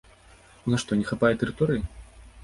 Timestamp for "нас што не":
0.73-1.05